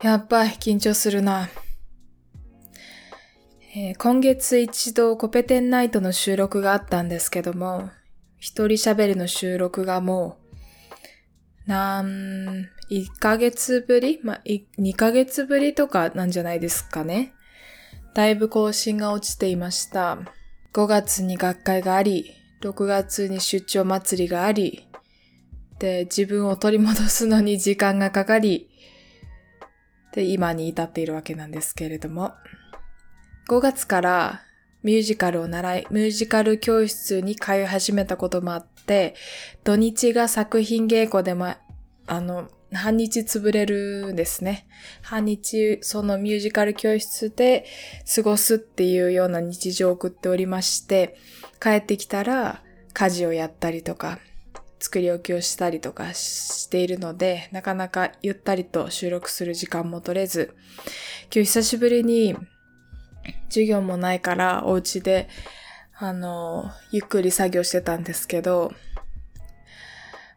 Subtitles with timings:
[0.00, 1.48] やっぱ緊張するな。
[3.74, 7.90] えー今月一度コペテンナイトの収録があったんですけども、
[8.38, 10.38] 一人喋りの収録がも
[11.66, 14.20] う、なん、1ヶ月ぶり？
[14.22, 17.34] まあ、2ヶ月ぶりとかなんじゃないですかね。
[18.14, 20.18] だいぶ更新が落ちていました。
[20.72, 24.88] 5月に学会があり、6月に出張祭りがあり、
[25.78, 28.67] で、自分を取り戻すのに時間がかかり、
[30.18, 32.32] で、今に至っているわけなんですけれども、
[33.48, 34.42] 5月から
[34.82, 39.14] ミュージカルを習い、ミュージカル教室に通い始めたこともあって、
[39.62, 41.54] 土日が作品稽古でも、
[42.08, 44.66] あの、半日潰れるんですね。
[45.02, 47.64] 半日、そのミュージカル教室で
[48.12, 51.16] 過ごすっていうような日常を送っておりまして、
[51.62, 52.60] 帰ってきたら
[52.92, 54.18] 家事をやったりとか、
[54.80, 60.54] 作り置きをしたりとかしているので、なかなかゆったりと収録する時間も取れず、
[61.34, 62.36] 今日久しぶりに
[63.48, 65.28] 授業もないからお家で、
[65.98, 68.72] あの、ゆっくり作業してたんですけど、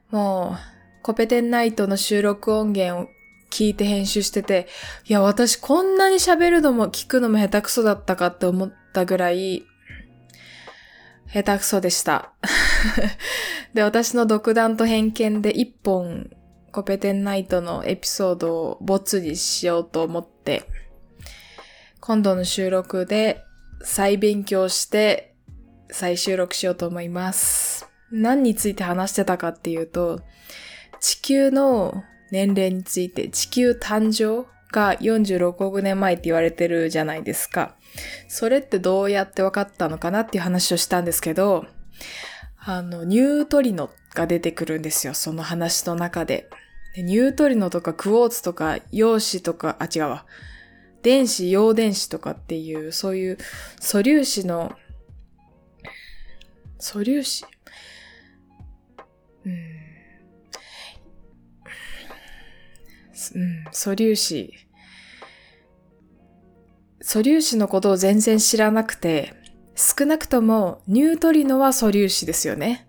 [0.10, 3.08] もう、コペテンナイトの収録音源を
[3.52, 4.68] 聞いて編集してて、
[5.06, 9.66] いや、私こんなに喋るのも聞くのも下手くそだったかって思ったぐらい、
[11.34, 12.34] 下手くそでした。
[13.74, 16.30] で、私の独断と偏見で一本
[16.72, 20.64] コペテンナイトのエピソードをボツにしようと思って、
[22.00, 23.44] 今度の収録で
[23.82, 25.36] 再勉強して
[25.90, 27.88] 再収録しようと思います。
[28.12, 30.22] 何について話してたかっていうと、
[31.00, 37.76] 地球の年齢について、地球誕生が46億年前って言われてるじゃないですか。
[38.28, 41.66] それってどうやって分かったのかなっていう話をしたんですけど、
[42.58, 46.50] あの、ニュートリノが出てくるんですよ、その話の中で。
[46.96, 50.26] でニュートリノとかクォーツとか陽子とか、あ、違うわ。
[51.02, 53.38] 電子、陽電子とかっていう、そういう
[53.80, 54.76] 素粒子の、
[56.78, 57.46] 素粒子？
[59.46, 59.54] うん。
[63.34, 64.54] うん、素粒子。
[67.02, 69.34] 素粒子のことを全然知らなくて、
[69.76, 72.88] 少なくともニュートリノは素粒子ですよね。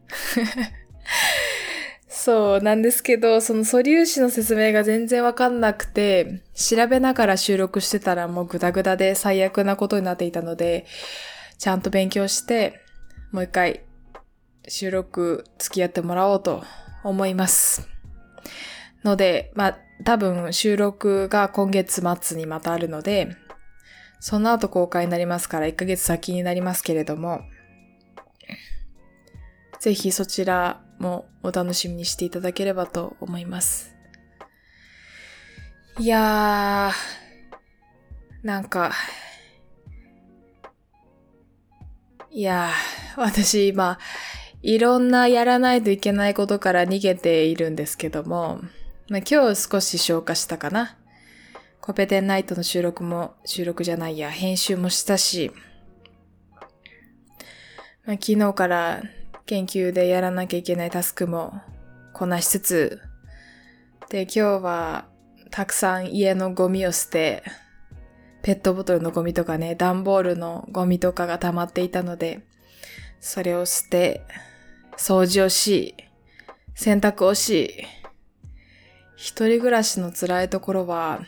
[2.09, 10.87] そうなんですけど、その素粒子の説明が全然わかんなくて、調べながら収録してたらもうグダグダで最悪なことになっていたので、
[11.59, 12.81] ちゃんと勉強して、
[13.33, 13.81] もう一回
[14.69, 16.62] 収録付き合ってもらおうと
[17.03, 17.89] 思います。
[19.05, 23.37] ので、まあ、多分収録が今月末にまたあるので、
[24.22, 27.41] その後公開になりますから1ヶ月先になりますけれども、
[29.81, 33.97] ぜひそちらもお楽しみにしていただければと思います。
[35.99, 38.93] いやー、なんか、
[42.31, 43.99] いやー、私今、
[44.62, 48.60] いろんなやらないといけないことから逃げているんですけども、
[49.09, 50.97] まあ、今日少し消化したかな。
[51.82, 55.50] コペテンナイトの収録も、収録じゃないや、編集もしたし、
[58.06, 59.03] まあ、昨日から
[59.47, 61.60] 研究でやらなきゃいけないタスクも
[62.12, 63.00] こなしつつ、
[64.10, 65.09] で、今日は
[65.50, 67.42] たくさん家のゴミを捨て、
[68.42, 72.47] ペットボトルのゴミとかね、段ボールのゴミとかが溜まっていたので、
[73.19, 74.22] それを捨て、
[74.97, 75.97] 掃除をし、
[76.76, 77.84] 洗濯をし、
[79.16, 81.22] 一人暮らしの辛いところは、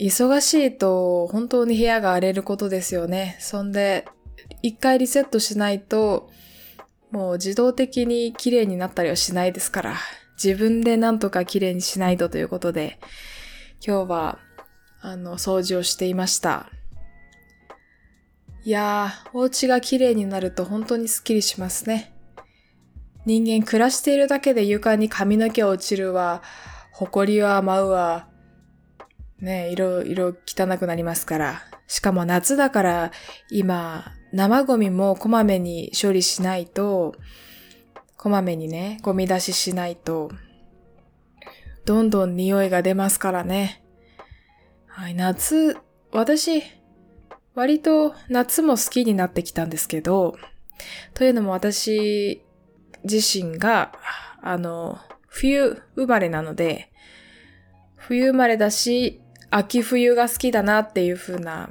[0.00, 3.36] 忙しいと本当に部屋が荒れることですよね。
[3.38, 4.06] そんで、
[4.62, 6.30] 一回リセットしないと、
[7.10, 9.96] もう自動的に綺麗になったりはしないですから、
[10.42, 12.98] 自分でなんとか綺麗にしないとということで、
[13.86, 14.38] 今日は、
[15.02, 16.70] あの、掃除をしていました。
[18.64, 22.14] いやー、お家が綺麗になると本当にスッキリしますね。
[23.26, 26.42] 人間暮らしているだけで床に髪の毛落ちるわ、
[26.92, 28.29] 埃は舞うわ、
[29.40, 31.62] ね、色、色汚くなりますから。
[31.86, 33.12] しかも夏だから
[33.50, 37.14] 今、生ゴミもこまめに処理しないと、
[38.16, 40.30] こまめにね、ゴミ出ししないと、
[41.84, 43.82] どんどん匂いが出ますからね。
[44.86, 45.78] はい、夏、
[46.12, 46.62] 私、
[47.54, 50.36] 割と夏も好きになってきたんですけど、
[51.14, 52.42] というのも私
[53.04, 53.92] 自身が、
[54.42, 56.92] あの、冬生まれなので、
[57.96, 59.19] 冬生まれだし、
[59.50, 61.70] 秋冬が好きだなっていう風な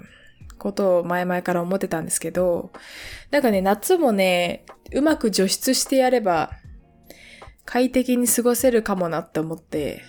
[0.57, 2.71] ことを前々から思ってたんですけど、
[3.31, 6.51] なんかね、夏もね、うまく除湿してやれば、
[7.65, 10.01] 快適に過ごせるかもなって思って、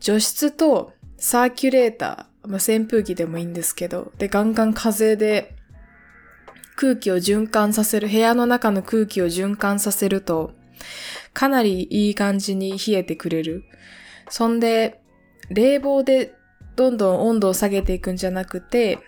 [0.00, 5.54] 除湿とサーキュレーター、まあ、扇風機でもいいんですけど、で、ガンガン風で
[6.76, 10.52] 空気を循環させる、部屋の中の空気を循環させると、
[11.32, 13.64] かなりいい感じに冷えてくれる。
[14.28, 15.03] そんで、
[15.50, 16.34] 冷房で
[16.76, 18.98] どんどん温度を下げていくんじゃなくて、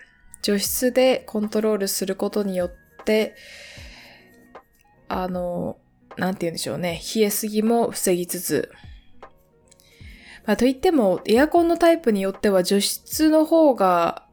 [0.41, 2.71] 除湿でコントロールすることによっ
[3.05, 3.35] て、
[5.09, 5.77] あの、
[6.17, 7.01] なんて言うんでしょうね。
[7.15, 8.71] 冷えすぎも防ぎつつ。
[10.45, 14.25] まあ、といっても、エアコンのタイプによっては除湿の方が、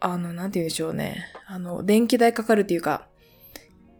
[0.00, 1.26] あの、なんて言うんでしょうね。
[1.46, 3.06] あの、電気代かかるっていうか、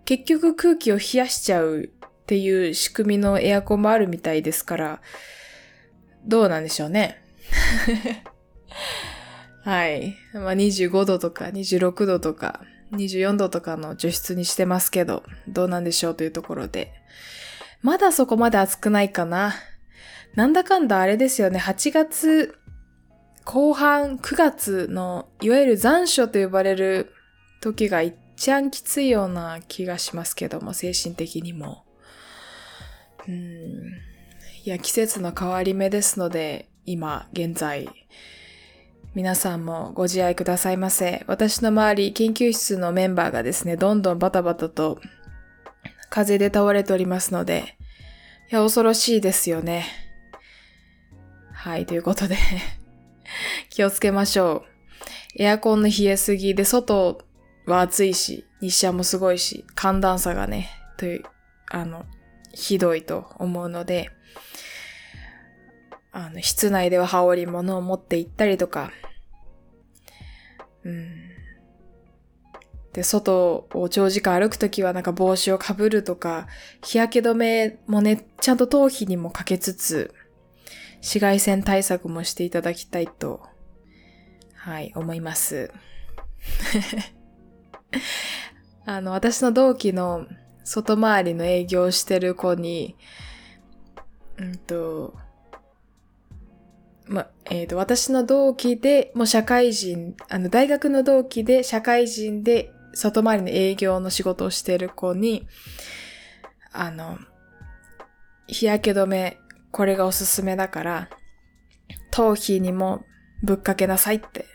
[0.06, 1.88] 結局空気を冷やしちゃうっ
[2.26, 5.02] ていう仕組みのエアコンもあるみたいですから、
[6.26, 7.22] どうなんでしょうね。
[9.64, 10.16] はい。
[10.32, 12.60] まあ、25度とか26度とか
[12.92, 16.92] 24度とかの除湿にしてますけど、どうなんでしょうというところで。
[17.82, 19.54] まだそこまで暑くないかな。
[20.34, 22.56] なんだかんだあれですよね、8月
[23.44, 27.12] 後半9月のいわゆる残暑と呼ばれる
[27.60, 31.84] 時が一番きついような気がしますけども、精神的にも。
[33.26, 34.09] うん。
[34.62, 37.88] いや、季節の変わり目ですので、今、現在、
[39.14, 41.24] 皆さんもご自愛くださいませ。
[41.26, 45.00] 私の周り、研究室のメンバーがですね、どんどんバタバタと
[46.10, 47.78] 風で倒れておりますので、
[48.52, 49.86] いや、恐ろしいですよね。
[51.54, 52.36] はい、ということで
[53.70, 54.66] 気をつけましょ
[55.38, 55.42] う。
[55.42, 57.22] エアコンの冷えすぎで、外
[57.64, 60.68] は暑いし、日射もすごいし、寒暖差がね、
[60.98, 61.22] という、
[61.70, 62.04] あの、
[62.52, 64.10] ひどいと思うので、
[66.12, 68.90] あの、室内では羽織り物を持って行ったりとか、
[70.84, 71.30] うん。
[72.92, 76.48] で、外を長時間歩くときはなんか帽子をかぶるとか、
[76.82, 80.12] 日焼け止めもね、ちゃんと頭皮にもかけつつ、
[80.96, 83.42] 紫外線対策もしていただきたいと、
[84.54, 85.72] はい、思います。
[88.84, 90.26] あの、私の同期の
[90.64, 92.96] 外回りの営業してる子に、
[94.36, 95.14] うんと、
[97.10, 105.48] ま、えっ、ー、と、私の同期で、もう社会人、あの、大学の同期で社会人で外回りの営業の仕事をしている子に、
[106.72, 107.18] あの、
[108.46, 109.38] 日焼け止め、
[109.72, 111.10] これがおすすめだから、
[112.12, 113.04] 頭皮にも
[113.42, 114.46] ぶっかけなさいって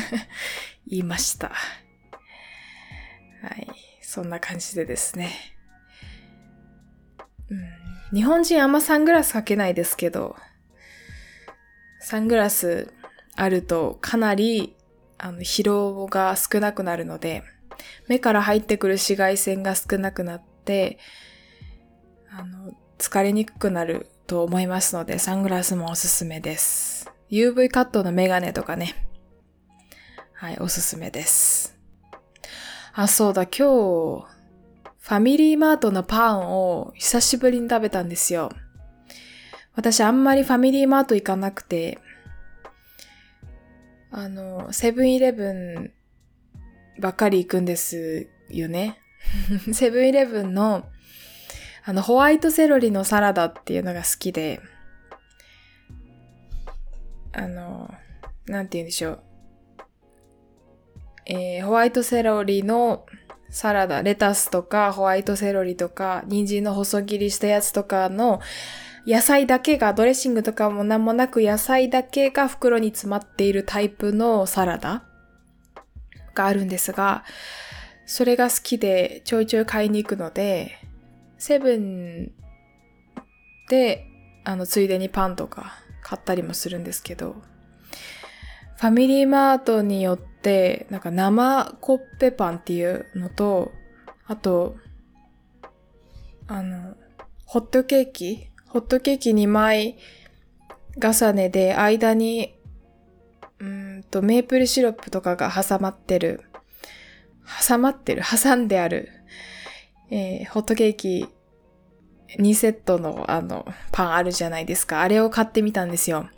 [0.86, 1.48] 言いました。
[1.48, 1.54] は
[3.56, 3.66] い。
[4.02, 5.30] そんな感じでですね。
[7.48, 10.36] うん、日本人あんまサングラスかけないですけど、
[12.08, 12.90] サングラス
[13.36, 14.74] あるとかなり
[15.18, 17.42] あの疲労が少なくなるので、
[18.08, 20.98] 目から入ってくる紫外線が少なくなって、
[22.30, 27.12] あの、疲れにくくなると思いますので、サングラスもおすすめです。
[27.30, 29.06] UV カットのメガネとかね。
[30.32, 31.76] はい、おすすめです。
[32.94, 34.26] あ、そうだ、今日、
[34.98, 38.48] ファミリーマートのパンを久しぶりに食べたんですよ。
[39.78, 42.00] 私あんまりファミリーマート行かなくて、
[44.10, 45.92] あの、セブンイレブン
[46.98, 48.98] ばっかり行くんですよね。
[49.72, 50.88] セブンイレブンの、
[51.84, 54.60] あの、ホワイトセロリのサラダっていうのが好きで、
[57.32, 57.94] あの、
[58.46, 59.22] なんて言うんでしょう。
[61.26, 63.06] えー、ホワイトセロリの
[63.48, 68.40] サラダ、レタスとかホワイトセロリとか、人参の細切りしたやつとかの
[69.08, 75.02] 野菜だけが、ドレッシングとかも何もなく野菜だけが袋に詰まっているタイプのサラダ
[76.34, 77.24] があるんですが、
[78.04, 80.78] それが好きでちょいちょい買いに行くので、
[81.38, 82.32] セブン
[83.70, 84.04] で、
[84.44, 87.36] あの、ついでにパンとか買ったりもするんですけど、
[88.76, 93.72] ファミリーマートによって、なんか生コッペパンっていうのと、
[94.26, 94.76] あと、
[96.46, 96.94] あの、
[97.46, 99.98] ホットケーキホットケーキ2枚
[101.02, 102.54] 重ねで間に
[103.58, 106.44] うんとメープルシロップとかが挟まってる
[107.66, 108.22] 挟まってる？
[108.22, 109.08] 挟んである、
[110.10, 111.28] えー、ホットケーキ
[112.38, 115.00] 2セットのあのパンあるじゃないですか。
[115.00, 116.28] あれを買ってみたんですよ。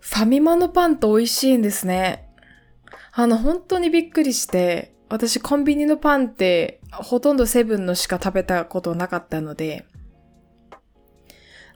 [0.00, 2.28] ファミマのパンって美味しいんですね。
[3.12, 9.86] あの、本当にびっくりして、私コンビニのパンってほとんどセブンのしか食べたことなかったので、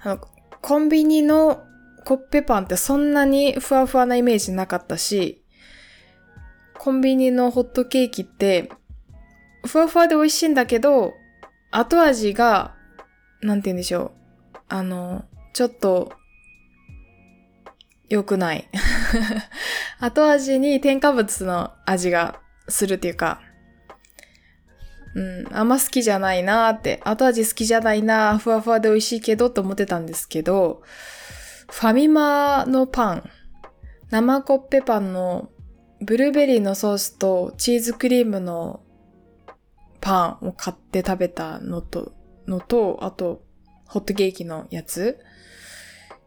[0.03, 0.21] あの、
[0.61, 1.65] コンビニの
[2.05, 5.45] コッペパンってそんなにふわふわなイメージなかったし、
[6.79, 8.71] コンビニのホットケーキって、
[9.67, 11.15] ふわふわで美味しいんだけど、
[11.71, 12.75] 後味が、
[13.43, 14.13] なんて言うんでしょ
[14.55, 14.59] う。
[14.69, 16.13] あの、ちょっと、
[18.09, 18.69] 良くない。
[20.01, 23.43] 後味に添加物の味がするっていうか、
[25.15, 30.83] うん、あんま好きじゃないなーって、後味好きじゃないなー、ふわふわで美味しいけどと思ってたんですけど、
[31.71, 33.31] ファミマのパン、
[34.11, 35.51] 生コッペパンの
[36.01, 38.81] ブルーベリーのソースとチーズクリームの
[40.01, 42.13] パンを買って食べたのと、
[42.47, 43.43] のと、あと、
[43.87, 45.19] ホットケーキのやつ。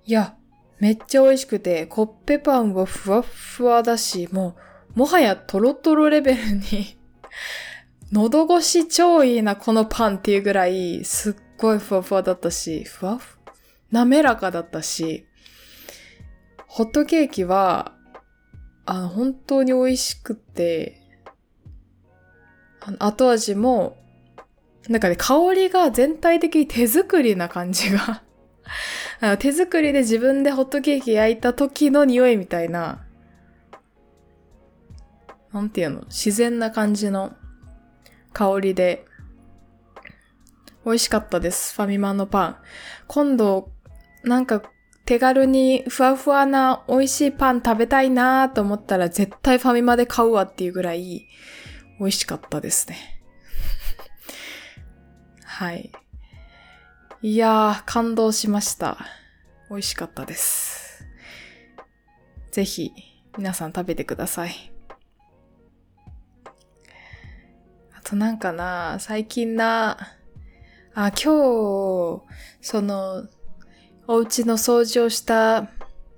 [0.05, 0.35] いや、
[0.79, 4.55] めっちゃ美味しくて、コッペパンはふわふわだし、も
[4.95, 6.97] う、もはやトロトロレベルに
[8.11, 13.37] 喉越し超いいな、このパンっていうぐらい、すっごいふわふわだったし、ふわふ、
[13.89, 15.25] 滑らかだったし、
[16.67, 17.93] ホットケーキは、
[18.85, 21.01] あの、本当に美味しくて、
[22.81, 23.97] あの後味も、
[24.89, 28.23] なんかね、香りが全体的に手作りな感じが
[29.21, 33.05] あの手作りで自分でホットケーキ焼いた時の匂いみたいな、
[35.53, 37.33] なんていうの自然な感じの。
[38.33, 39.05] 香りで、
[40.85, 41.75] 美味しかったです。
[41.75, 42.57] ファミマのパン。
[43.07, 43.71] 今度、
[44.23, 44.61] なんか
[45.05, 51.27] 手軽にふわふわな美味しいパン食べたいなと思ったら絶対ファミマで買うわっていうぐらい
[51.99, 53.21] 美味しかったですね。
[55.43, 55.91] はい。
[57.21, 58.97] いやー、感動しました。
[59.69, 61.05] 美味しかったです。
[62.51, 62.91] ぜひ、
[63.37, 64.70] 皆さん食べてください。
[68.03, 69.95] あとなんかな、最近な、
[70.95, 72.23] あ、今日、
[72.59, 73.27] その、
[74.07, 75.69] お家の掃除をした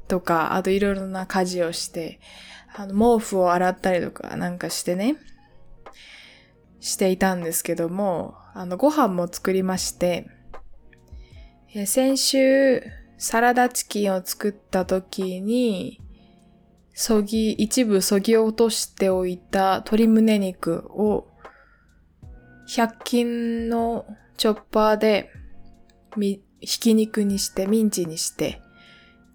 [0.07, 2.21] とか、あといろいろな家事をして、
[2.73, 5.17] あの、毛布を洗ったりとかなんかしてね、
[6.79, 10.29] していたんですけども、あの、ご飯も作りまして、
[11.85, 12.81] 先週、
[13.17, 15.99] サラダチキンを作った時に、
[16.93, 21.27] そぎ、一部そぎ落としておいた鶏胸肉を、
[22.67, 24.05] 100均の
[24.37, 25.31] チョッパーで、
[26.15, 28.61] み、ひき肉にして、ミンチにして、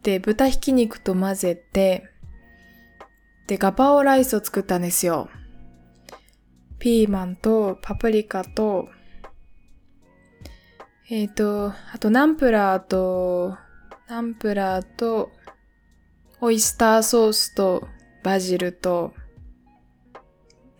[0.02, 2.08] で、豚ひき肉と混ぜて、
[3.46, 5.28] で、ガパオライスを作ったんですよ。
[6.78, 8.88] ピーマンとパプリカと
[11.10, 13.56] えっ、ー、と、あとナンプラーと、
[14.08, 15.30] ナンプラーと、
[16.42, 17.88] オイスターソースと、
[18.22, 19.14] バジルと、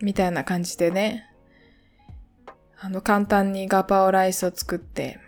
[0.01, 1.25] みたいな感じでね、
[2.81, 5.19] あの、簡単にガパオライスを作って、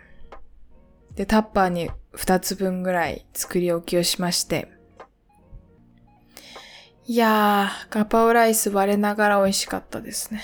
[1.14, 4.68] で、タッパーに2つ分ぐらい作り置きをしまして、
[7.04, 10.40] いやー、ガパオライス割れながら美味しかったですね。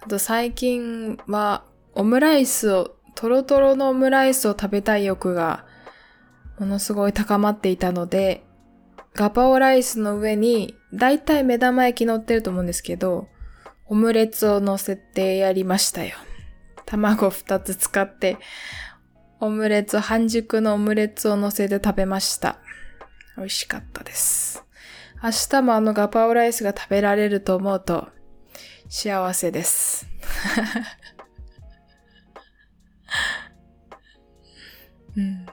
[0.00, 5.64] あと最近はオムライスをトロトロのオムライスを食べたい欲が
[6.58, 8.44] ものすごい高まっていたので、
[9.14, 13.28] ガパオライスの上にだいたい目玉焼き乗ってると思うんですけど、
[13.86, 16.16] オムレツを乗せてやりましたよ。
[16.86, 18.38] 卵二つ使って、
[19.40, 22.58] オムレツ、半熟のオムレツを乗せて食べました。
[23.36, 24.64] 美味しかったです。
[25.22, 28.08] 明日もあのガパオライスが食べられると思うと
[28.88, 30.08] 幸せです。
[35.16, 35.46] うん。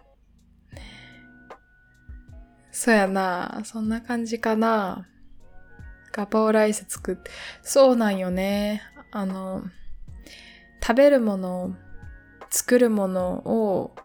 [2.71, 3.61] そうやな。
[3.63, 5.07] そんな感じかな。
[6.11, 7.31] ガパオライス作って。
[7.61, 8.81] そうなんよね。
[9.11, 9.63] あの、
[10.81, 11.75] 食べるもの、
[12.49, 13.95] 作るものを、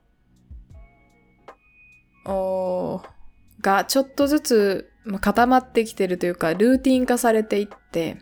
[2.26, 3.02] お
[3.61, 8.18] がちょっとずつ、ま固まってきてるというか、ルーティン化されていって、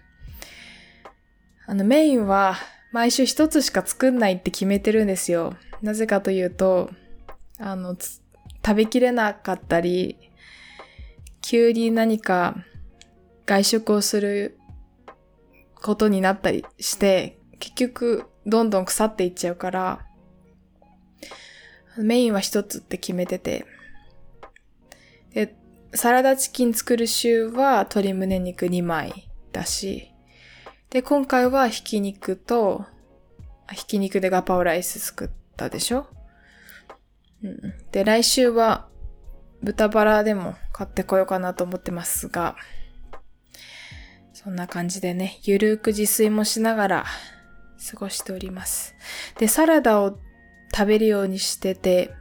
[1.66, 2.56] あのメインは
[2.92, 5.54] 毎週一つしか作んないって決めてるんですよ。
[5.80, 6.90] なぜかというと、
[7.58, 10.18] あの、食べきれなかったり、
[11.40, 12.56] 急に何か
[13.46, 14.58] 外食をする
[15.74, 20.06] ことになったりして、結局どんどん腐っていっちゃうから、
[21.98, 23.66] メインは一つって決めてて、
[25.34, 25.56] で、
[25.94, 30.10] サラダチキン作る週は鶏胸肉2枚だし、
[30.90, 32.86] で、今回はひき肉と、
[33.72, 36.06] ひき肉でガパオライス作ったでしょ？
[37.42, 37.74] うん。
[37.92, 38.88] で、来週は
[39.62, 42.56] 豚バラでも買ってこようかなと思ってますが、
[44.42, 47.04] そんな感じでね、ゆるく自炊もしながら
[47.90, 48.94] 過ごしております。
[49.38, 50.18] で、サラダを
[50.74, 52.12] 食べるようにしてて、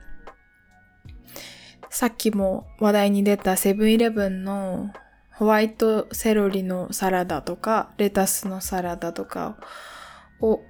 [1.90, 4.94] さっきも話題に出たセブンイレブンの
[5.32, 9.58] ホワイトセロリのサラダとか、レタスのサラダとか
[10.40, 10.62] を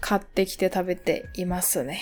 [0.00, 2.00] 買ってきて食べていますね。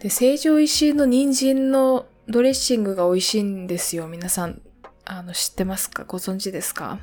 [0.00, 4.08] で、成城石井の人参のドレッシングが美味しいんですよ。
[4.08, 4.62] 皆さん、
[5.04, 6.04] あの、知ってますか？
[6.04, 6.98] ご存知ですか？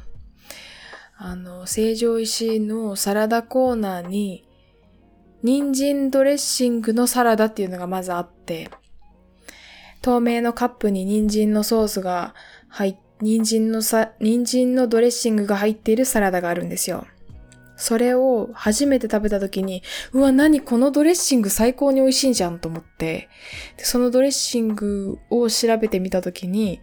[1.18, 4.46] あの、成城石井のサラダコーナーに、
[5.44, 8.70] 人参ドレッシングのサラダっていうのがまずあって、
[10.02, 12.36] 透明のカップに人参のソースが
[12.68, 17.06] 入っ、人参のさ、人参のドレッシングが入っているサラダがあるんですよ。
[17.78, 23.30] それを初めて食べた時に、うわ、何このドレッシング最高に美味しいじゃんと思って、
[23.78, 26.82] そのドレッシングを調べてみた時に、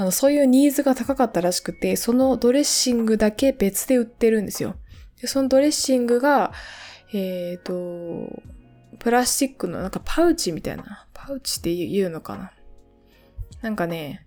[0.00, 4.76] あの、そういうニーズが高かったらしくて、そのドレッシングだけ別で売ってるんですよ。
[5.20, 6.54] でそのドレッシングが、
[7.12, 8.42] えっ、ー、と、
[8.98, 11.06] プラスチックのなんかパウチみたいな。
[11.12, 12.50] パウチって言うのかな
[13.60, 14.26] なんかね、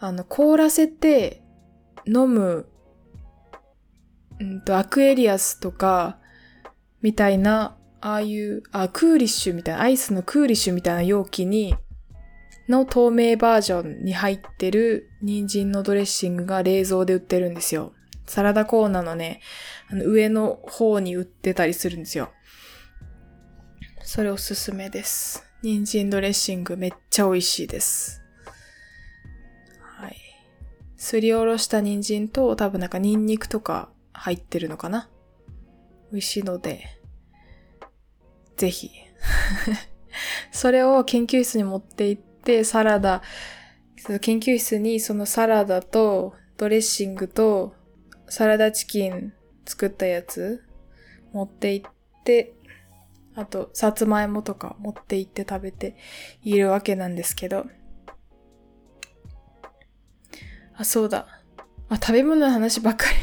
[0.00, 1.42] あの、凍らせて
[2.06, 2.66] 飲む
[4.38, 6.18] うんと、アクエリアスとか、
[7.00, 11.74] みたいな、ああいう、あ、クーリッシュみたいな、アイスのクーリッシュみたいな容器に、
[12.70, 17.92] の透明バージョンに入ってる人参のドレッシングが冷蔵で売ってるんですよ。
[18.26, 19.40] サラダコーナーのね、
[19.88, 22.30] あの上の方に売ってたりするんですよ。
[24.02, 25.44] それおすすめです。
[25.62, 28.22] 人参ドレッシングめっちゃ美味しいです。
[29.80, 30.16] はい。
[30.96, 35.10] すりおろした人参と多分なんかニンニクとか入ってるのかな？
[36.12, 36.86] 美味しいので、
[38.56, 38.90] ぜひ。
[40.52, 42.29] それを研究室に持って行って、
[42.64, 43.22] サラダ、
[44.20, 47.74] 研究室にそのサラダとドレッシングと
[48.28, 49.32] サラダチキン
[49.66, 50.64] 作ったやつ
[51.32, 51.90] 持って行っ
[52.24, 52.54] て、
[53.34, 55.96] あと、さつまいもとか持って行って食べて
[56.42, 57.66] いるわけなんですけど。
[60.76, 61.26] あ、そうだ。
[61.88, 63.16] あ、食べ物の話ばっかり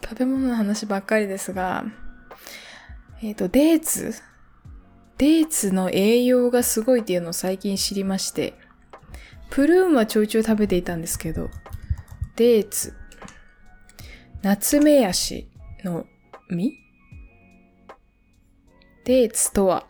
[0.02, 1.84] 食べ物の話ばっかりですが、
[3.22, 4.14] えっ、ー、と、デーツ
[5.18, 8.54] デーツの栄養がすごいっていうのを最近知りまして、
[9.50, 11.50] プルーンはちょいちょい食べていたんですけど、
[12.36, 12.94] デーツ、
[14.42, 15.50] ナツメヤシ
[15.82, 16.06] の
[16.48, 16.72] 実？
[19.04, 19.86] デーツとは、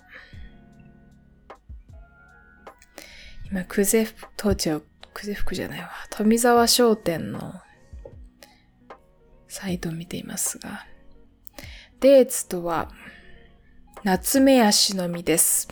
[3.51, 4.81] 今、クゼフ、当時は
[5.12, 5.91] クゼ服じゃないわ。
[6.11, 7.55] 富沢商店の
[9.49, 10.87] サイトを見ていますが、
[12.01, 12.91] デーツとは、
[14.09, 15.68] ナツメヤシの実です。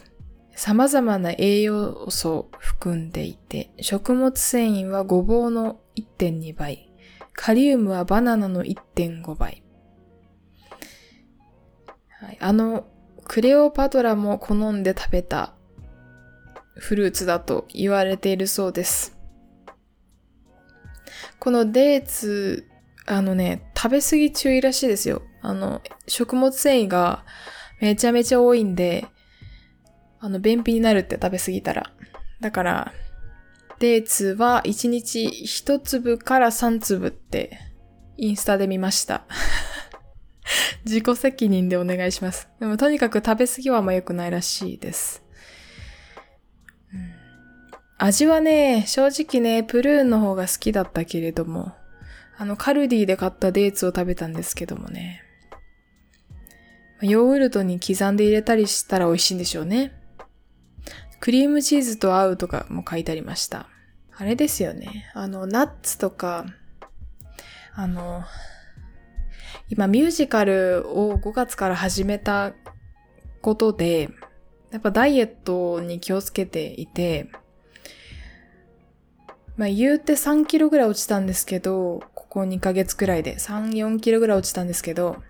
[0.54, 6.92] 様々な栄養素を含んでいて、食物繊維はごぼうの1.2倍、
[7.32, 9.64] カリウムはバナナの1.5倍。
[12.10, 12.86] はい、あの、
[13.24, 15.54] クレオパトラも好んで食べた
[16.74, 19.16] フルーツだと言われているそうです。
[21.38, 22.68] このデーツ
[23.06, 25.22] あのね、食べ過ぎ注意らしいですよ。
[25.40, 27.24] あの、食物繊維が
[27.80, 29.06] めちゃめちゃ多いんで、
[30.18, 31.92] あの、便秘になるって食べ過ぎたら。
[32.40, 32.92] だから、
[33.78, 37.58] デーツは1日1粒から3粒って
[38.16, 39.24] インスタで見ました。
[40.84, 42.48] 自己責任でお願いします。
[42.60, 45.22] でもとにかく食べ過ぎはあんま良くないらしいです。
[46.94, 47.12] うん、
[47.98, 51.74] 味はね、正直ね、プルーンの方が好きだったけれども、
[52.38, 55.25] あの、カルディで買ったデーツを食べたんですけどもね。
[57.02, 59.92] ヨーグルトに刻んで入れたりしたら美味しいんでしょうね。
[61.20, 63.68] クリームチーズと合うとかも書いてありました。
[64.16, 65.10] あれですよね。
[65.14, 66.46] あの、ナッツとか、
[67.74, 68.24] あの、
[69.68, 72.54] 今ミュージカルを5月から始めた
[73.42, 74.10] ことで、
[74.70, 77.30] やっぱダイエットに気をつけていて、
[79.56, 85.22] まあ言うて3キロぐらい落ちたんですけど、ここ2ヶ月くらいで3、4キロぐらい落ちたんですけど、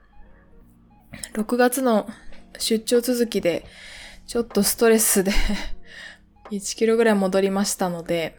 [1.35, 2.09] 6月の
[2.59, 3.65] 出張続きで、
[4.27, 5.33] ちょっとストレスで
[6.51, 8.37] 1キロぐらい戻りましたので、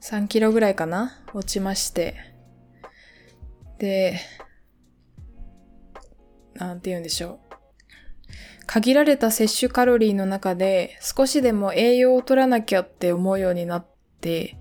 [0.00, 1.22] 3キロぐらいかな？
[1.34, 2.16] 落ちまして。
[3.78, 4.20] で、
[6.54, 7.50] なんて言うんでしょう。
[8.66, 13.86] 限られた摂取カロリーの中で少しでも栄養を取らなきゃって思うようになっ
[14.20, 14.56] て、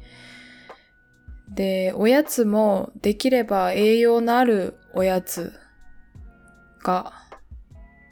[1.54, 5.54] で、おやつもできれば栄養のあるおやつ
[6.84, 7.14] が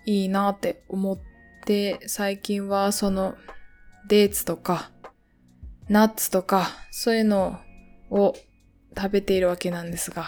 [0.06, 1.20] いいなって思っ
[1.66, 3.36] て、最近はその
[4.08, 4.90] デーツとか
[5.90, 7.60] ナッツとかそういうの
[8.10, 8.36] を
[8.96, 10.28] 食べているわけなんですが、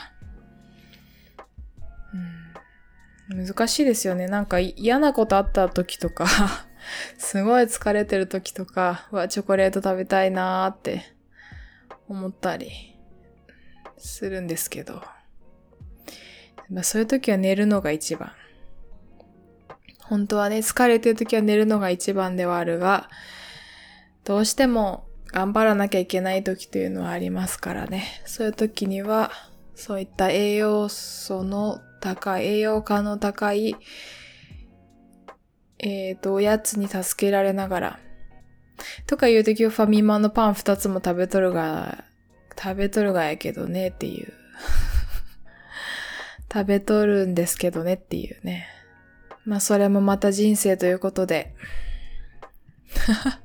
[3.30, 4.28] うん、難しいですよね。
[4.28, 6.28] なんか嫌なことあった時とか
[7.18, 11.04] すごい疲れてる時とかはチョコレート食べたいなーって
[12.08, 12.98] 思ったり
[13.98, 15.04] するんですけど、
[16.72, 18.32] まあ、そういう時は寝るのが一番。
[20.04, 23.10] 本当はね、疲れてる時は寝るのが一番ではあるが、
[24.24, 28.06] どうしても頑張らなきゃいけない時というのはありますからね。
[28.26, 29.32] そういう時には、
[29.76, 33.76] そういった栄養素の高い、栄養価の高い、
[35.78, 38.00] えっ、ー、と、おやつに助けられながら、
[39.08, 42.04] とか言う時はファミマのパン二つも食べとるが、
[42.62, 44.34] 食べとるがやけどねっていう。
[46.52, 48.68] 食べとるんですけどねっていうね。
[49.46, 51.54] まあそれもまた人生ということで。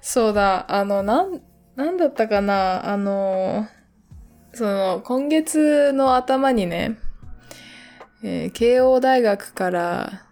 [0.00, 1.42] そうだ、あの、なん、
[1.74, 3.66] なんだったかな、あの、
[4.52, 6.96] その、今月の頭にね、
[8.22, 10.22] えー、慶応大学から、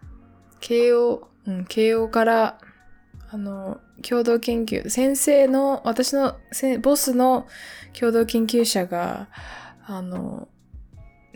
[0.60, 2.58] 慶応、うん、慶応から、
[3.30, 6.36] あの、共同研究、先生の、私の
[6.80, 7.46] ボスの
[7.98, 9.28] 共同研究者が、
[9.86, 10.48] あの、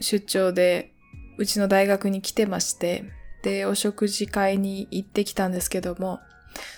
[0.01, 0.93] 出張で、
[1.39, 3.05] うちの大学に来てまして、
[3.43, 6.21] で、お食事会に行ってきたんですけども、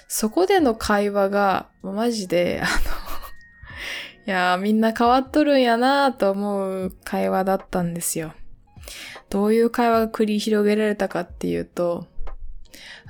[0.09, 2.70] そこでの会話が、マジで、あの
[4.26, 8.35] いやみんな変わっとるんやなと思う会話だったんですよ。
[9.30, 12.06] どういう会話が繰り広げられたかっていうと、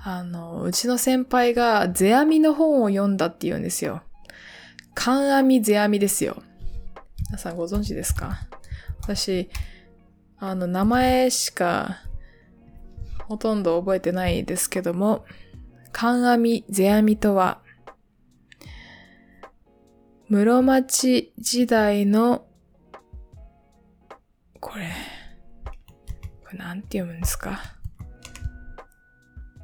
[0.02, 4.02] あの、うちの先輩がゼアミの本を読んだって言うんですよ。
[4.94, 6.42] カンアミゼアミですよ。
[7.28, 8.38] 皆さんご存知ですか？
[9.02, 9.50] 私、
[10.40, 11.98] あの、名前しか
[13.28, 15.26] ほとんど覚えてないですけども、
[15.92, 17.60] カンアミゼアミとは、
[20.28, 22.46] 室町時代の、
[24.60, 24.90] これ、
[26.42, 27.60] これなんて読むんですか？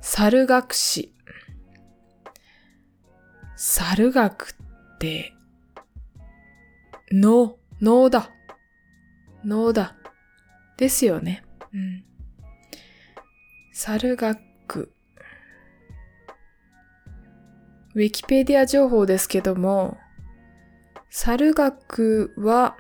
[0.01, 1.15] 猿学士。
[3.57, 4.55] 猿学
[4.95, 5.33] って、
[7.11, 8.31] 脳、脳だ。
[9.45, 9.97] 脳だ。
[10.77, 11.43] ですよね。
[11.73, 12.05] うん。
[13.73, 14.93] 猿学。
[17.95, 19.97] ウィキペディア情報ですけども、
[21.11, 22.77] 猿学は、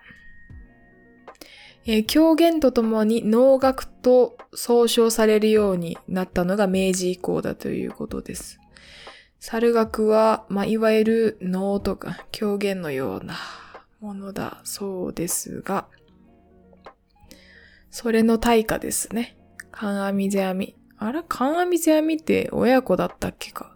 [1.86, 8.60] えー、狂言とともに能楽と総称されるようになったのが明治以降だということです。
[9.40, 13.36] 猿楽は、まあ、いわゆる能とか狂言のような
[14.00, 15.86] ものだそうですが、
[17.98, 19.38] それの対価ですね。
[19.70, 20.76] カンアミゼアミ。
[20.98, 23.74] あら、カンアミゼアミって親子だったっけか。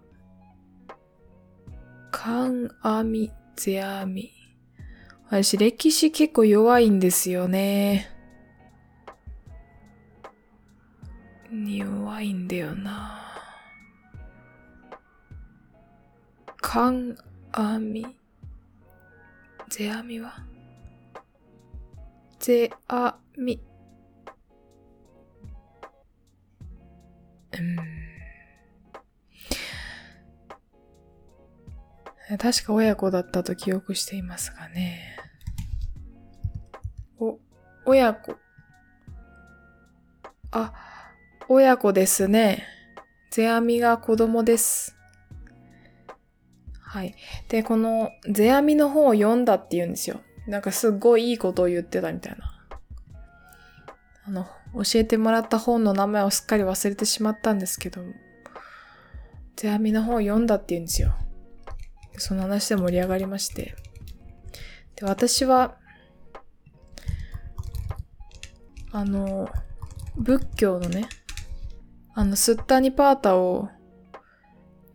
[2.11, 4.31] カンアミゼアミ。
[5.31, 8.11] 私、歴史結構弱いんですよね。
[11.51, 13.23] 弱いんだよな。
[16.59, 17.17] カン
[17.53, 18.07] アミ。
[19.71, 20.45] ゼアミは？
[22.39, 23.63] ゼアミ。
[27.59, 27.77] うん。
[32.39, 35.17] 確か親子だったと記憶していますがね。
[37.19, 37.39] お、
[37.87, 38.37] 親子。
[40.53, 40.73] あ、
[41.49, 42.65] 親子ですね。
[43.31, 44.97] ゼアミが子供です。
[46.81, 47.15] はい。
[47.49, 50.21] で、このゼアミの本を読んだって言うんですよ。
[50.47, 52.60] なんかすっごいいいことを言ってたみたいな。
[54.31, 58.03] の、教えてもらった本の名前をすっかり忘れてしまったんですけど、
[59.57, 61.15] ゼアミの本を読んだって言うんですよ。
[62.17, 63.75] その話で盛り上がりまして。
[64.97, 65.77] で、私は、
[68.93, 69.49] あの、
[70.17, 71.09] 仏教のね、
[72.15, 73.69] あの、スッタニパータを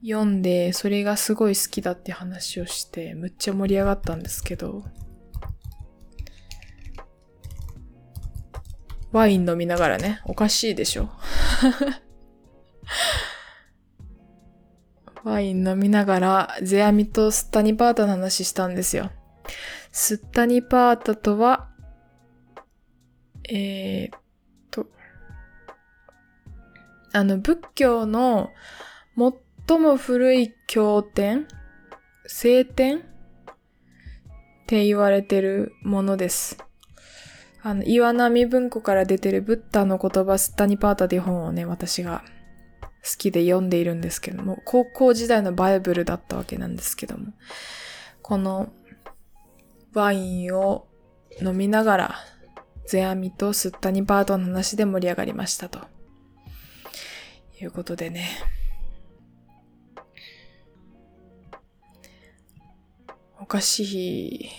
[0.03, 4.83] 読んで、それがすごい好きだって話をして、むっちゃ盛り上がったんですけど、
[9.15, 11.09] ワイン飲みながらね、おかしいでしょ
[15.23, 19.13] ワイン飲みながら、ゼアミとスッタニパータの話したんですよ。
[19.93, 21.69] スッタニパータとは、
[23.47, 24.19] えー、っ
[24.69, 24.87] と、
[27.13, 28.51] あの、仏教の
[29.67, 31.47] 最も古い経典
[32.25, 33.01] 聖典っ
[34.67, 36.57] て言われてるものです。
[37.65, 42.23] あの、岩波文庫から出てるブッダの言葉スッタニパータっていう本をね、私が
[43.03, 47.33] 好きで読んでいるんですけども、高校時代のバイブルだったわけなんですけども、
[48.21, 48.71] この
[49.95, 50.85] ワインを
[51.41, 52.15] 飲みながら
[52.85, 55.79] ゼアミとスッタニパートの話で盛り上がりましたと。
[57.59, 58.27] いうことでね。
[63.41, 64.49] おかしい、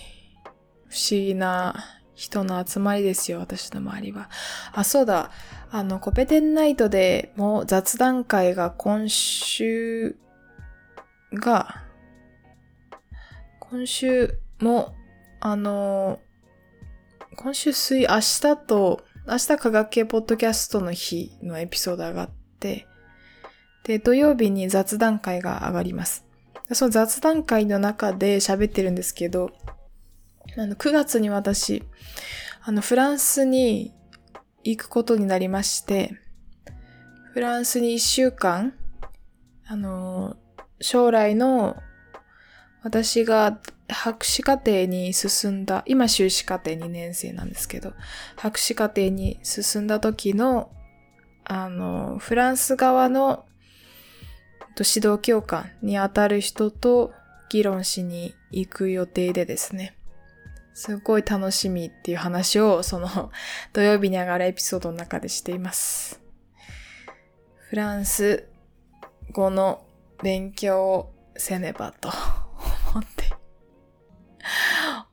[0.89, 4.29] 不思議な人の集まりですよ、私の周りは。
[4.73, 5.29] あ、そうだ。
[5.69, 10.17] あの、コペテンナイトでも雑談会が今週
[11.31, 11.83] が、
[13.59, 14.95] 今週も、
[15.39, 16.19] あの、
[17.35, 22.87] 今週水、明日と、明日科学系ポッドキャストの日のエピソード上がって、
[23.83, 26.25] で、土曜日に雑談会が上がります。
[26.73, 29.51] その雑談会の中で喋ってるんですけど、
[30.55, 31.83] あの、9月に私、
[32.63, 33.93] あの、フランスに
[34.63, 36.13] 行くことになりまして、
[37.33, 38.73] フランスに1週間、
[39.67, 40.37] あの、
[40.79, 41.77] 将来の
[42.83, 47.93] 私が博士課程に進んだ、今修士課程2年生なんですけど、
[48.35, 50.71] 博士課程に進んだ時の、
[51.43, 53.45] あの、フランス側の
[54.79, 57.11] 指導教官にあたる人と
[57.49, 59.96] 議論しに行く予定でですね。
[60.77, 63.31] すごい楽しみっていう話をその
[63.73, 66.21] 土曜日に上がるエピソードの中でしています。
[67.69, 68.47] フランス
[69.31, 69.83] 語の
[70.21, 72.09] 勉強をせねばと
[72.93, 73.33] 思って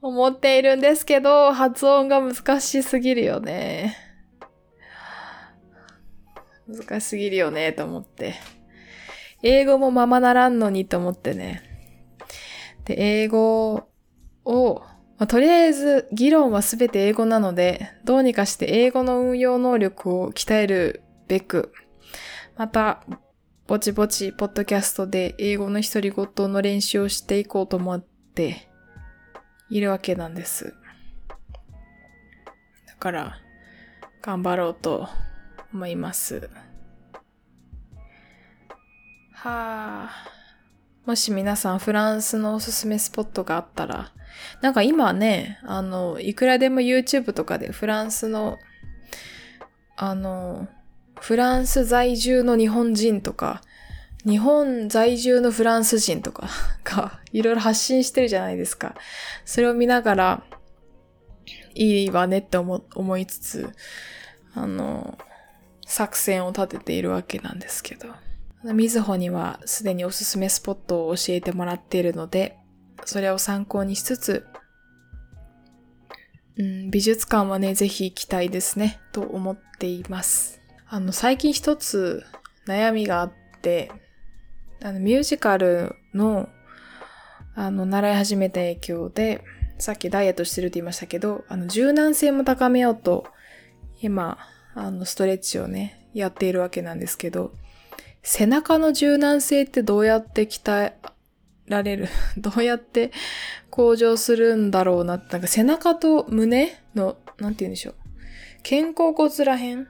[0.02, 3.96] 思っているんですけど、発音が難しすぎるよね。
[6.68, 8.34] 難しすぎるよね、と思って。
[9.42, 11.62] 英語もままならんのにと思ってね。
[12.84, 13.88] で、英語
[14.44, 14.84] を、
[15.18, 21.72] まあ、とりあえず議論はすべて英語なので、どうにかして英語の運用能力を鍛えるべく、
[22.56, 23.04] また、
[23.66, 28.68] ぼちぼち、ポッドキャストで英語の独り言の練習をしていこうと思って
[29.70, 30.74] いるわけなんです。
[32.86, 33.36] だから、
[34.20, 35.08] 頑張ろうと
[35.72, 36.50] 思います。
[39.32, 40.10] はあ。
[41.06, 44.12] もし皆さんフランスのおすすめスポットがあったら、
[44.60, 48.58] なんか今ね、あの、いくらでも YouTube とかでフランスの、
[49.96, 50.68] あの、
[51.20, 53.62] フランス在住の日本人とか、
[54.26, 56.48] 日本在住のフランス人とか
[56.84, 58.94] がいろいろ発信してるじゃないですか。
[59.44, 60.44] それを見ながら、
[61.74, 63.70] いいわねって思思いつつ、
[64.54, 65.18] あの、
[65.86, 68.08] 作戦を立てているわけなんですけど。
[68.72, 72.56] みずほにはすでにおすすめスポットを教えてもらっているので、
[73.04, 74.46] それを参考にしつつ、
[76.56, 80.60] うん、美術館はね、ぜひ行きたいですね、と思っています。
[80.88, 82.24] あの、最近一つ
[82.66, 83.90] 悩みがあって、
[84.82, 86.48] あの、ミュージカルの、
[87.54, 89.42] あの、習い始めた影響で、
[89.78, 93.26] さっきダイエットしてるって言いましたけど、あの、柔軟性も高めようと、
[94.00, 94.38] 今、
[94.74, 97.52] あの、ストレッチをね、やっているわけなんですけど、
[98.22, 100.96] 背中の柔軟性ってどうやって鍛え
[101.66, 103.12] られる どうやって
[103.70, 107.94] 向上するんだろうなって、なんか背中と胸の、なんて言うんでしょう。
[108.62, 109.86] 肩甲骨ら辺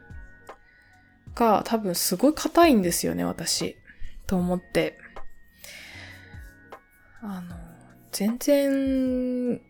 [1.34, 3.76] が多分すごい硬いんですよね、私。
[4.26, 4.98] と思って。
[7.20, 7.56] あの、
[8.12, 9.60] 全然、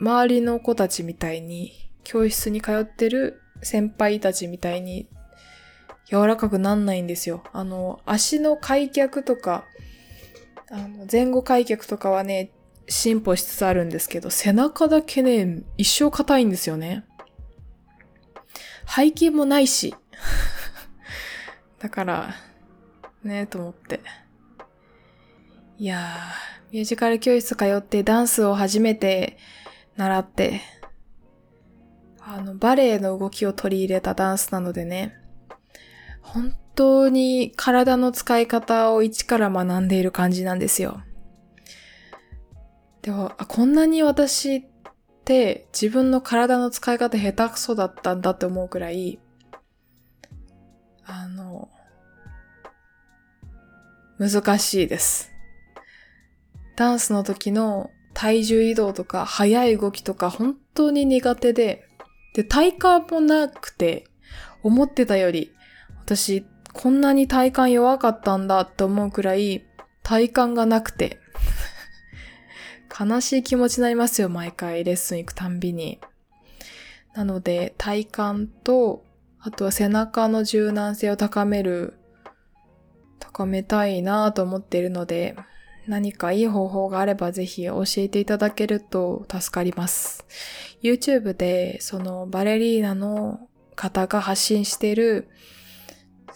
[0.00, 1.72] 周りの子たちみたいに、
[2.04, 5.08] 教室に通ってる先輩たちみたいに、
[6.08, 7.42] 柔らかくなんないんですよ。
[7.52, 9.64] あの、足の開脚とか、
[10.70, 12.50] あの、前後開脚とかはね、
[12.88, 17.04] 進歩しつつあるんですけど、背中だけね、一生硬いんですよね。
[18.86, 19.94] 背筋もないし。
[21.78, 22.34] だから、
[23.22, 24.00] ねと思って。
[25.78, 29.36] いやー、ミュージカル教室通ってダンスを初めて
[29.96, 30.60] 習って、
[32.20, 35.14] あの、バレエの動きを取り入れたダンスなのでね、
[36.22, 41.02] 本当に体の使い方を一から学んでいる感じなんですよ。
[43.02, 44.64] でも、あ、こんなに私っ
[45.24, 49.18] て自分の体の使い方下手くそだったんだって思うくらい、
[51.04, 51.68] あの、
[54.18, 55.32] 難しいです。
[56.76, 61.88] ダンスの時の体重移動とか速い動きとか本当に苦手で、
[62.34, 64.04] で、体幹もなくて、
[64.62, 65.52] 思ってたより、
[66.02, 66.44] 私、
[66.76, 69.64] こんなに体幹弱かったんだって思うくらい、
[70.02, 71.18] 体幹がなくて。
[73.00, 76.00] 悲しい気持ちになりますよ、毎回レッスン行くたんびに。
[77.14, 79.04] なので、体幹と、
[79.40, 81.94] あとは背中の柔軟性を高める
[83.36, 85.34] 高めたいなと思っているので、
[85.86, 90.24] 何かいい方法があればぜひ教えていただけると助かります。
[90.82, 95.28] YouTube でそのバレリーナの方が発信している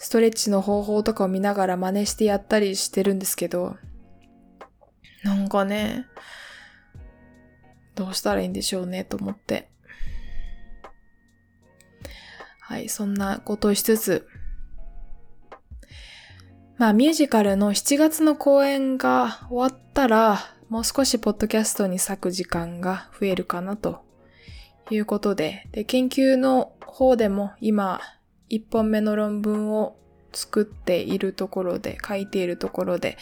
[0.03, 3.77] ストレッチの方法とかを見ながら真似してやったりしてるんですけど、
[5.23, 6.07] なんかね、
[7.93, 9.69] どうしたらいいんでしょうねと思って。
[12.61, 14.27] はい、そんなことをしつつ、
[16.79, 24.03] まあミュージカルの7月の公演が終わったら、もう少しポッドキャストに咲く時間が増えるかなと
[24.89, 28.01] いうことで、で、研究の方でも今、
[28.51, 29.95] 1本目の論文を
[30.33, 33.17] 作っているところで、書いているところで、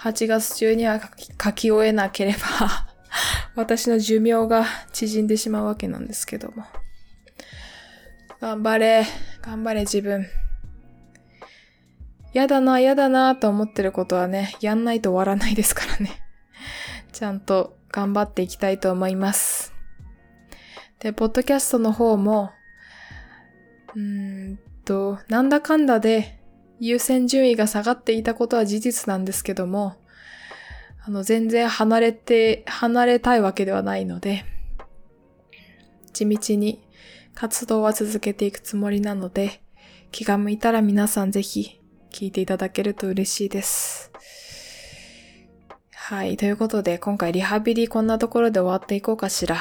[0.00, 1.00] 8月中には
[1.42, 2.88] 書き終えなければ
[3.56, 6.64] 私の寿命が縮んでしまうわけなんですけども。
[8.40, 9.06] 頑張れ、
[9.42, 10.26] 頑張れ自分。
[12.32, 16.10] やだな、やだなと思ってることはね、やんないと終わらないですからね。
[17.12, 19.74] ちゃんと頑張っていきたいと思います。
[21.00, 22.52] で、ポッドキャストの方も、
[23.94, 26.40] うーんと、なんだかんだで
[26.80, 29.96] 優先順位が下がっていたことは事実なんですけども、
[31.04, 34.44] あの、全然離れて、離れたいわけではないので、
[36.12, 36.82] 地道に
[37.34, 39.62] 活動は続けていくつもりなので、
[40.10, 44.10] 気が向いたら皆さんぜひ聞いていただけると嬉しいです。
[45.92, 46.36] はい。
[46.36, 49.58] ということで、今回リハビリこんなところで終わっていこうかしら。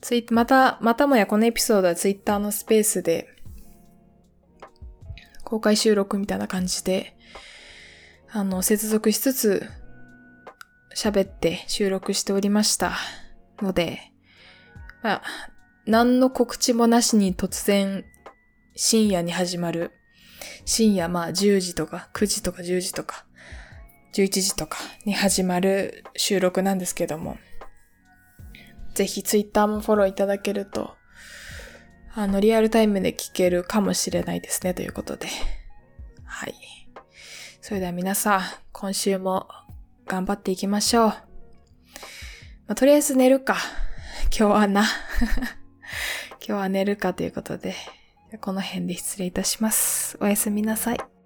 [0.00, 3.28] ツイまた、またもやこのエピソードはツイッターのスペースで、
[5.48, 7.16] 公開収録みたいな感じで、
[8.30, 9.66] あの、接続しつつ、
[10.94, 12.92] 喋って収録しておりました。
[13.62, 14.12] ので、
[15.02, 15.22] まあ、
[15.86, 18.04] 何の告知もなしに突然
[18.76, 19.92] 深夜に始まる、
[20.66, 23.24] 深夜まあ10時とか9時とか10時とか
[24.12, 27.38] 11時とかに始まる収録なんですけども、
[28.92, 30.97] ぜひツイッターもフォローいただけると、
[32.18, 35.28] あの、リアルタイムで聞けるかもしれないですね、ということで。
[36.24, 36.54] はい。
[37.60, 38.40] それでは皆さん、
[38.72, 39.46] 今週も
[40.04, 41.06] 頑張っていきましょう。
[41.06, 41.14] ま
[42.70, 43.56] あ、とりあえず寝るか。
[44.36, 44.82] 今日はな。
[46.44, 47.76] 今日は寝るかということで、
[48.40, 50.18] この辺で失礼いたします。
[50.20, 51.17] おやすみなさい。